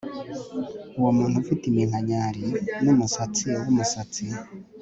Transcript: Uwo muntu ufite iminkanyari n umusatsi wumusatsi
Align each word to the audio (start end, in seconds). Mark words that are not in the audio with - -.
Uwo 0.97 1.09
muntu 1.17 1.35
ufite 1.43 1.63
iminkanyari 1.67 2.45
n 2.83 2.85
umusatsi 2.93 3.45
wumusatsi 3.63 4.23